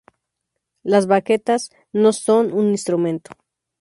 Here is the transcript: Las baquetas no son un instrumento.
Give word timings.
Las 0.81 1.05
baquetas 1.05 1.69
no 1.93 2.11
son 2.11 2.53
un 2.53 2.69
instrumento. 2.69 3.33